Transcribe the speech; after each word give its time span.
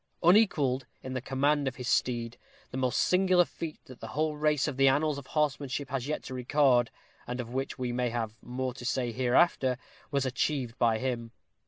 Unequalled 0.23 0.87
in 1.03 1.13
the 1.13 1.21
command 1.21 1.67
of 1.67 1.75
his 1.75 1.87
steed, 1.87 2.35
the 2.71 2.77
most 2.77 2.99
singular 2.99 3.45
feat 3.45 3.77
that 3.85 3.99
the 3.99 4.07
whole 4.17 4.35
race 4.35 4.67
of 4.67 4.75
the 4.75 4.87
annals 4.87 5.19
of 5.19 5.27
horsemanship 5.27 5.89
has 5.91 6.09
to 6.23 6.33
record, 6.33 6.89
and 7.27 7.39
of 7.39 7.53
which 7.53 7.77
we 7.77 7.91
may 7.91 8.09
have 8.09 8.33
more 8.41 8.73
to 8.73 8.83
say 8.83 9.11
hereafter, 9.11 9.77
was 10.09 10.25
achieved 10.25 10.75
by 10.79 10.97
him. 10.97 11.29